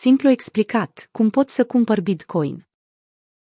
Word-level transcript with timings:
Simplu 0.00 0.28
explicat, 0.28 1.08
cum 1.12 1.30
pot 1.30 1.48
să 1.48 1.64
cumpăr 1.64 2.00
Bitcoin? 2.00 2.66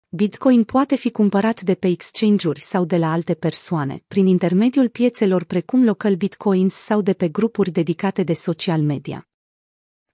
Bitcoin 0.09 0.63
poate 0.63 0.95
fi 0.95 1.11
cumpărat 1.11 1.61
de 1.61 1.75
pe 1.75 1.87
exchange-uri 1.87 2.59
sau 2.59 2.85
de 2.85 2.97
la 2.97 3.11
alte 3.11 3.33
persoane, 3.33 4.03
prin 4.07 4.27
intermediul 4.27 4.89
piețelor 4.89 5.43
precum 5.43 5.83
Local 5.83 6.15
Bitcoins 6.15 6.73
sau 6.73 7.01
de 7.01 7.13
pe 7.13 7.27
grupuri 7.27 7.71
dedicate 7.71 8.23
de 8.23 8.33
social 8.33 8.81
media. 8.81 9.27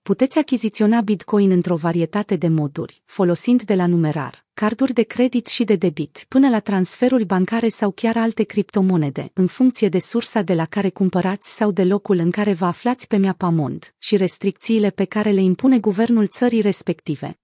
Puteți 0.10 0.38
achiziționa 0.38 1.02
Bitcoin 1.02 1.52
într-o 1.52 1.76
varietate 1.76 2.36
de 2.36 2.48
moduri, 2.48 3.02
folosind 3.05 3.64
de 3.64 3.76
la 3.76 3.86
numerar, 3.86 4.46
carduri 4.54 4.94
de 4.94 5.04
credit 5.04 5.48
și 5.48 5.64
de 5.64 5.76
debit, 5.76 6.26
până 6.28 6.50
la 6.50 6.59
transferuri 6.59 7.26
bancare 7.26 7.68
sau 7.68 7.91
chiar 7.91 8.18
alte 8.18 8.44
criptomonede, 8.44 9.32
în 9.34 9.48
funcție 9.48 9.90
de 9.90 10.00
sursa 10.00 10.41
de 10.41 10.54
la 10.54 10.66
care 10.66 10.90
cumpărați 10.90 11.55
sau 11.55 11.72
de 11.72 11.84
locul 11.84 12.18
în 12.18 12.32
care 12.32 12.54
vă 12.54 12.66
aflați 12.66 13.08
pe 13.08 13.18
Miapamond 13.18 13.95
și 13.98 14.16
restricțiile 14.16 14.90
pe 14.90 15.05
care 15.05 15.32
le 15.32 15.41
impune 15.41 15.80
guvernul 15.80 16.28
țării 16.28 16.62
respective. 16.62 17.39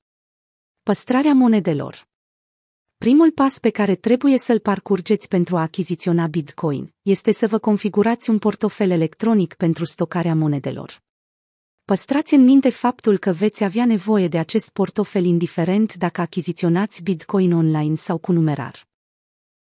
Păstrarea 0.83 1.33
monedelor 1.33 2.07
Primul 2.97 3.32
pas 3.32 3.60
pe 3.60 3.69
care 3.69 3.96
trebuie 3.96 4.38
să-l 4.38 4.60
parcurgeți 4.60 5.27
pentru 5.27 5.57
a 5.57 5.61
achiziționa 5.61 6.27
Bitcoin 6.27 6.93
este 7.02 7.32
să 7.32 7.47
vă 7.47 7.57
configurați 7.57 8.29
un 8.29 8.39
portofel 8.39 8.91
electronic 8.91 9.54
pentru 9.54 9.86
stocarea 9.86 10.36
monedelor. 10.36 11.04
Păstrați 11.86 12.34
în 12.34 12.44
minte 12.44 12.70
faptul 12.70 13.18
că 13.18 13.32
veți 13.32 13.64
avea 13.64 13.86
nevoie 13.86 14.28
de 14.28 14.38
acest 14.38 14.70
portofel 14.70 15.25
indiferent 15.25 15.94
dacă 15.94 16.21
achiziționați 16.21 17.04
Bitcoin 17.04 17.54
online 17.54 17.96
sau 17.96 18.18
cu 18.18 18.32
numerar. 18.32 18.88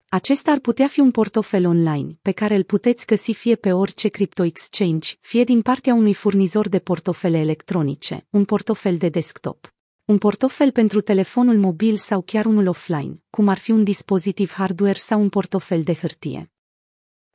Acesta 0.08 0.50
ar 0.50 0.58
putea 0.58 0.86
fi 0.86 1.00
un 1.00 1.10
portofel 1.10 1.66
online 1.66 2.18
pe 2.22 2.32
care 2.32 2.54
îl 2.54 2.62
puteți 2.62 3.06
găsi 3.06 3.32
fie 3.32 3.56
pe 3.56 3.72
orice 3.72 4.08
crypto 4.08 4.42
exchange, 4.44 5.14
fie 5.20 5.44
din 5.44 5.62
partea 5.62 5.94
unui 5.94 6.14
furnizor 6.14 6.68
de 6.68 6.78
portofele 6.78 7.38
electronice, 7.38 8.26
un 8.30 8.44
portofel 8.44 8.96
de 8.96 9.08
desktop, 9.08 9.74
un 10.04 10.18
portofel 10.18 10.70
pentru 10.70 11.00
telefonul 11.00 11.58
mobil 11.58 11.96
sau 11.96 12.20
chiar 12.20 12.46
unul 12.46 12.66
offline, 12.66 13.22
cum 13.30 13.48
ar 13.48 13.58
fi 13.58 13.70
un 13.70 13.84
dispozitiv 13.84 14.52
hardware 14.52 14.98
sau 14.98 15.20
un 15.20 15.28
portofel 15.28 15.82
de 15.82 15.94
hârtie. 15.94 16.51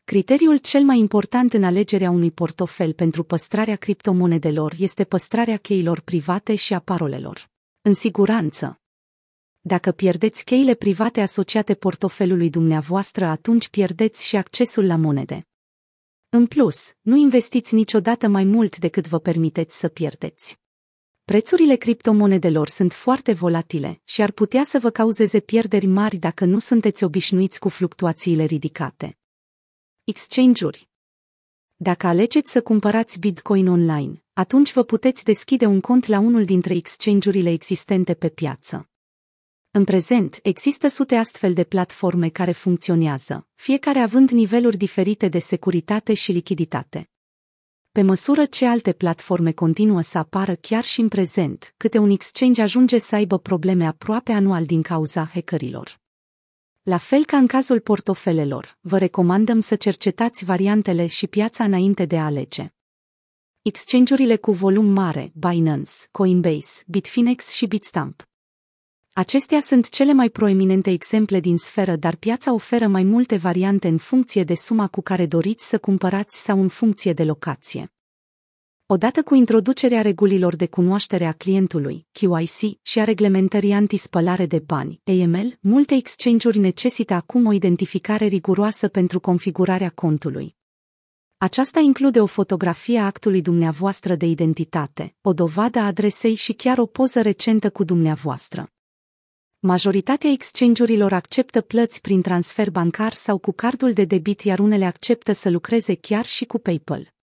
Criteriul 0.09 0.57
cel 0.57 0.83
mai 0.83 0.97
important 0.99 1.53
în 1.53 1.63
alegerea 1.63 2.09
unui 2.09 2.31
portofel 2.31 2.93
pentru 2.93 3.23
păstrarea 3.23 3.75
criptomonedelor 3.75 4.73
este 4.77 5.03
păstrarea 5.03 5.57
cheilor 5.57 5.99
private 5.99 6.55
și 6.55 6.73
a 6.73 6.79
parolelor. 6.79 7.49
În 7.81 7.93
siguranță. 7.93 8.81
Dacă 9.59 9.91
pierdeți 9.91 10.43
cheile 10.43 10.73
private 10.73 11.21
asociate 11.21 11.73
portofelului 11.73 12.49
dumneavoastră, 12.49 13.25
atunci 13.25 13.69
pierdeți 13.69 14.27
și 14.27 14.35
accesul 14.35 14.85
la 14.85 14.95
monede. 14.95 15.47
În 16.29 16.45
plus, 16.45 16.93
nu 17.01 17.15
investiți 17.15 17.75
niciodată 17.75 18.27
mai 18.27 18.43
mult 18.43 18.77
decât 18.77 19.07
vă 19.07 19.19
permiteți 19.19 19.77
să 19.79 19.87
pierdeți. 19.87 20.59
Prețurile 21.23 21.75
criptomonedelor 21.75 22.67
sunt 22.67 22.93
foarte 22.93 23.33
volatile 23.33 24.01
și 24.03 24.21
ar 24.21 24.31
putea 24.31 24.63
să 24.63 24.79
vă 24.79 24.89
cauzeze 24.89 25.39
pierderi 25.39 25.85
mari 25.85 26.17
dacă 26.17 26.45
nu 26.45 26.59
sunteți 26.59 27.03
obișnuiți 27.03 27.59
cu 27.59 27.69
fluctuațiile 27.69 28.43
ridicate. 28.43 29.17
Exchange-uri 30.09 30.89
Dacă 31.75 32.07
alegeți 32.07 32.51
să 32.51 32.61
cumpărați 32.61 33.19
Bitcoin 33.19 33.67
online, 33.67 34.23
atunci 34.33 34.73
vă 34.73 34.83
puteți 34.83 35.23
deschide 35.23 35.65
un 35.65 35.81
cont 35.81 36.05
la 36.05 36.19
unul 36.19 36.45
dintre 36.45 36.73
exchange-urile 36.73 37.51
existente 37.51 38.13
pe 38.13 38.29
piață. 38.29 38.89
În 39.71 39.83
prezent, 39.83 40.39
există 40.43 40.87
sute 40.87 41.15
astfel 41.15 41.53
de 41.53 41.63
platforme 41.63 42.29
care 42.29 42.51
funcționează, 42.51 43.47
fiecare 43.53 43.99
având 43.99 44.29
niveluri 44.29 44.77
diferite 44.77 45.27
de 45.27 45.39
securitate 45.39 46.13
și 46.13 46.31
lichiditate. 46.31 47.09
Pe 47.91 48.01
măsură 48.01 48.45
ce 48.45 48.65
alte 48.65 48.93
platforme 48.93 49.51
continuă 49.51 50.01
să 50.01 50.17
apară 50.17 50.55
chiar 50.55 50.83
și 50.83 50.99
în 50.99 51.07
prezent, 51.07 51.73
câte 51.77 51.97
un 51.97 52.09
exchange 52.09 52.61
ajunge 52.61 52.97
să 52.97 53.15
aibă 53.15 53.39
probleme 53.39 53.87
aproape 53.87 54.31
anual 54.31 54.65
din 54.65 54.81
cauza 54.81 55.25
hackerilor. 55.33 56.05
La 56.89 56.97
fel 56.97 57.25
ca 57.25 57.37
în 57.37 57.47
cazul 57.47 57.79
portofelelor, 57.79 58.77
vă 58.81 58.97
recomandăm 58.97 59.59
să 59.59 59.75
cercetați 59.75 60.45
variantele 60.45 61.07
și 61.07 61.27
piața 61.27 61.63
înainte 61.63 62.05
de 62.05 62.17
a 62.17 62.25
alege. 62.25 62.73
Exchange-urile 63.61 64.35
cu 64.35 64.51
volum 64.51 64.85
mare, 64.85 65.31
Binance, 65.33 65.91
Coinbase, 66.11 66.83
Bitfinex 66.87 67.49
și 67.49 67.65
Bitstamp. 67.65 68.27
Acestea 69.13 69.59
sunt 69.59 69.89
cele 69.89 70.13
mai 70.13 70.29
proeminente 70.29 70.89
exemple 70.91 71.39
din 71.39 71.57
sferă, 71.57 71.95
dar 71.95 72.15
piața 72.15 72.53
oferă 72.53 72.87
mai 72.87 73.03
multe 73.03 73.35
variante 73.35 73.87
în 73.87 73.97
funcție 73.97 74.43
de 74.43 74.55
suma 74.55 74.87
cu 74.87 75.01
care 75.01 75.25
doriți 75.25 75.67
să 75.67 75.77
cumpărați 75.77 76.41
sau 76.41 76.61
în 76.61 76.67
funcție 76.67 77.13
de 77.13 77.23
locație. 77.23 77.91
Odată 78.89 79.23
cu 79.23 79.35
introducerea 79.35 80.01
regulilor 80.01 80.55
de 80.55 80.67
cunoaștere 80.67 81.25
a 81.25 81.31
clientului, 81.31 82.07
QIC, 82.11 82.79
și 82.81 82.99
a 82.99 83.03
reglementării 83.03 83.73
antispălare 83.73 84.45
de 84.45 84.59
bani, 84.59 85.01
AML, 85.03 85.57
multe 85.61 85.95
exchange-uri 85.95 86.57
necesită 86.57 87.13
acum 87.13 87.45
o 87.45 87.51
identificare 87.51 88.25
riguroasă 88.25 88.87
pentru 88.87 89.19
configurarea 89.19 89.89
contului. 89.89 90.55
Aceasta 91.37 91.79
include 91.79 92.21
o 92.21 92.25
fotografie 92.25 92.99
a 92.99 93.05
actului 93.05 93.41
dumneavoastră 93.41 94.15
de 94.15 94.25
identitate, 94.25 95.15
o 95.21 95.33
dovadă 95.33 95.79
a 95.79 95.85
adresei 95.85 96.35
și 96.35 96.53
chiar 96.53 96.77
o 96.77 96.85
poză 96.85 97.21
recentă 97.21 97.69
cu 97.69 97.83
dumneavoastră. 97.83 98.71
Majoritatea 99.59 100.29
exchange-urilor 100.29 101.13
acceptă 101.13 101.61
plăți 101.61 102.01
prin 102.01 102.21
transfer 102.21 102.69
bancar 102.69 103.13
sau 103.13 103.37
cu 103.37 103.51
cardul 103.51 103.93
de 103.93 104.05
debit, 104.05 104.41
iar 104.41 104.59
unele 104.59 104.85
acceptă 104.85 105.31
să 105.31 105.49
lucreze 105.49 105.95
chiar 105.95 106.25
și 106.25 106.45
cu 106.45 106.57
PayPal. 106.57 107.15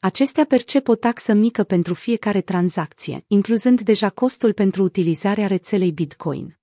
Acestea 0.00 0.44
percep 0.44 0.88
o 0.88 0.94
taxă 0.94 1.32
mică 1.32 1.64
pentru 1.64 1.94
fiecare 1.94 2.40
tranzacție, 2.40 3.24
incluzând 3.26 3.80
deja 3.80 4.10
costul 4.10 4.52
pentru 4.52 4.82
utilizarea 4.82 5.46
rețelei 5.46 5.92
Bitcoin. 5.92 6.58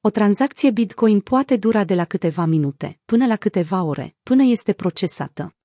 O 0.00 0.10
tranzacție 0.10 0.70
Bitcoin 0.70 1.20
poate 1.20 1.56
dura 1.56 1.84
de 1.84 1.94
la 1.94 2.04
câteva 2.04 2.44
minute 2.44 3.00
până 3.04 3.26
la 3.26 3.36
câteva 3.36 3.82
ore, 3.82 4.16
până 4.22 4.42
este 4.42 4.72
procesată. 4.72 5.56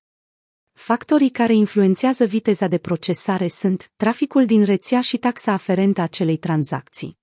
Factorii 0.72 1.30
care 1.30 1.54
influențează 1.54 2.24
viteza 2.24 2.66
de 2.66 2.78
procesare 2.78 3.48
sunt 3.48 3.92
traficul 3.96 4.46
din 4.46 4.64
rețea 4.64 5.00
și 5.00 5.16
taxa 5.16 5.52
aferentă 5.52 6.00
acelei 6.00 6.36
tranzacții. 6.36 7.17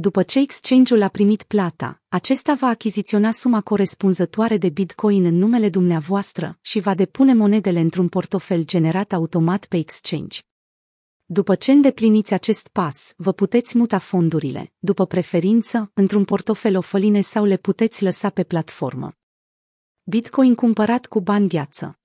După 0.00 0.22
ce 0.22 0.38
exchange-ul 0.38 1.02
a 1.02 1.08
primit 1.08 1.42
plata, 1.42 2.02
acesta 2.08 2.54
va 2.54 2.66
achiziționa 2.66 3.30
suma 3.30 3.60
corespunzătoare 3.60 4.56
de 4.56 4.68
Bitcoin 4.68 5.24
în 5.24 5.34
numele 5.34 5.68
dumneavoastră 5.68 6.58
și 6.60 6.80
va 6.80 6.94
depune 6.94 7.34
monedele 7.34 7.80
într-un 7.80 8.08
portofel 8.08 8.64
generat 8.64 9.12
automat 9.12 9.66
pe 9.66 9.76
exchange. 9.76 10.40
După 11.24 11.54
ce 11.54 11.72
îndepliniți 11.72 12.32
acest 12.32 12.68
pas, 12.68 13.14
vă 13.16 13.32
puteți 13.32 13.78
muta 13.78 13.98
fondurile, 13.98 14.72
după 14.78 15.06
preferință, 15.06 15.90
într-un 15.94 16.24
portofel 16.24 16.76
ofăline 16.76 17.20
sau 17.20 17.44
le 17.44 17.56
puteți 17.56 18.02
lăsa 18.02 18.30
pe 18.30 18.44
platformă. 18.44 19.12
Bitcoin 20.02 20.54
cumpărat 20.54 21.06
cu 21.06 21.20
bani 21.20 21.48
gheață. 21.48 21.98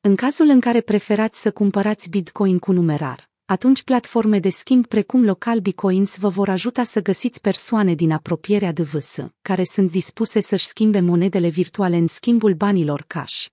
În 0.00 0.16
cazul 0.16 0.48
în 0.48 0.60
care 0.60 0.80
preferați 0.80 1.40
să 1.40 1.52
cumpărați 1.52 2.10
Bitcoin 2.10 2.58
cu 2.58 2.72
numerar, 2.72 3.31
atunci 3.44 3.82
platforme 3.82 4.38
de 4.38 4.48
schimb 4.48 4.86
precum 4.86 5.24
Local 5.24 5.60
Bitcoins 5.60 6.16
vă 6.16 6.28
vor 6.28 6.48
ajuta 6.48 6.82
să 6.82 7.02
găsiți 7.02 7.40
persoane 7.40 7.94
din 7.94 8.10
apropierea 8.10 8.72
DVS, 8.72 9.16
care 9.42 9.64
sunt 9.64 9.90
dispuse 9.90 10.40
să-și 10.40 10.66
schimbe 10.66 11.00
monedele 11.00 11.48
virtuale 11.48 11.96
în 11.96 12.06
schimbul 12.06 12.54
banilor 12.54 13.04
cash. 13.06 13.46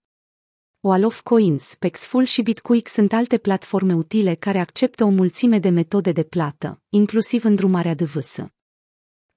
Wall 0.80 1.14
Coins, 1.24 1.76
Pexful 1.76 2.24
și 2.24 2.42
Bitquick 2.42 2.88
sunt 2.88 3.14
alte 3.14 3.38
platforme 3.38 3.96
utile 3.96 4.36
care 4.36 4.60
acceptă 4.60 5.04
o 5.04 5.10
mulțime 5.10 5.60
de 5.60 5.70
metode 5.70 6.12
de 6.12 6.24
plată, 6.24 6.82
inclusiv 6.90 7.44
îndrumarea 7.44 7.96
DVS 7.96 8.40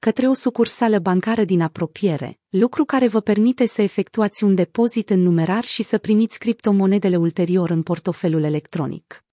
către 0.04 0.28
o 0.28 0.34
sucursală 0.34 0.98
bancară 0.98 1.44
din 1.44 1.60
apropiere, 1.60 2.38
lucru 2.48 2.84
care 2.84 3.08
vă 3.08 3.20
permite 3.20 3.66
să 3.66 3.82
efectuați 3.82 4.44
un 4.44 4.54
depozit 4.54 5.10
în 5.10 5.22
numerar 5.22 5.64
și 5.64 5.82
să 5.82 5.98
primiți 5.98 6.38
criptomonedele 6.38 7.16
ulterior 7.16 7.70
în 7.70 7.82
portofelul 7.82 8.42
electronic. 8.42 9.24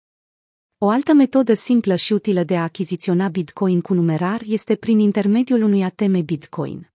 O 0.81 0.89
altă 0.89 1.13
metodă 1.13 1.53
simplă 1.53 1.95
și 1.95 2.13
utilă 2.13 2.43
de 2.43 2.57
a 2.57 2.63
achiziționa 2.63 3.27
Bitcoin 3.27 3.81
cu 3.81 3.93
numerar 3.93 4.41
este 4.45 4.75
prin 4.75 4.99
intermediul 4.99 5.61
unui 5.61 5.83
ATM 5.83 6.25
Bitcoin. 6.25 6.91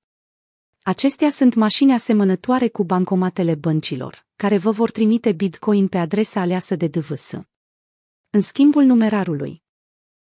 Acestea 0.82 1.30
sunt 1.30 1.54
mașini 1.54 1.92
asemănătoare 1.92 2.68
cu 2.68 2.84
bancomatele 2.84 3.54
băncilor, 3.54 4.26
care 4.36 4.58
vă 4.58 4.70
vor 4.70 4.90
trimite 4.90 5.32
Bitcoin 5.32 5.88
pe 5.88 5.98
adresa 5.98 6.40
aleasă 6.40 6.76
de 6.76 6.86
DVS. 6.86 7.32
În 8.30 8.40
schimbul 8.40 8.82
numerarului. 8.82 9.62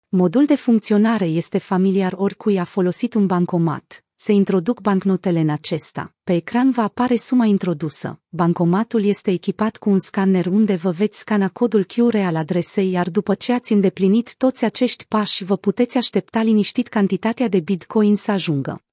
Modul 0.09 0.45
de 0.45 0.55
funcționare 0.55 1.25
este 1.25 1.57
familiar 1.57 2.13
oricui 2.15 2.59
a 2.59 2.63
folosit 2.63 3.13
un 3.13 3.25
bancomat, 3.25 4.05
se 4.21 4.31
introduc 4.31 4.81
bancnotele 4.81 5.39
în 5.39 5.49
acesta. 5.49 6.13
Pe 6.23 6.35
ecran 6.35 6.71
va 6.71 6.83
apare 6.83 7.15
suma 7.15 7.45
introdusă. 7.45 8.21
Bancomatul 8.29 9.03
este 9.03 9.31
echipat 9.31 9.77
cu 9.77 9.89
un 9.89 9.99
scanner 9.99 10.45
unde 10.45 10.75
vă 10.75 10.91
veți 10.91 11.19
scana 11.19 11.49
codul 11.49 11.85
QR 11.85 12.15
al 12.15 12.35
adresei, 12.35 12.91
iar 12.91 13.09
după 13.09 13.33
ce 13.33 13.53
ați 13.53 13.73
îndeplinit 13.73 14.35
toți 14.35 14.65
acești 14.65 15.05
pași, 15.07 15.43
vă 15.43 15.57
puteți 15.57 15.97
aștepta 15.97 16.41
liniștit 16.41 16.87
cantitatea 16.87 17.47
de 17.47 17.59
Bitcoin 17.59 18.15
să 18.15 18.31
ajungă. 18.31 18.83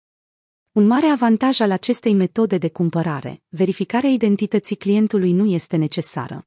Un 0.73 0.87
mare 0.87 1.07
avantaj 1.07 1.61
al 1.61 1.71
acestei 1.71 2.15
metode 2.15 2.59
de 2.59 2.69
cumpărare, 2.69 3.43
verificarea 3.49 4.11
identității 4.11 4.77
clientului 4.77 5.33
nu 5.33 5.45
este 5.45 5.77
necesară. 5.77 6.47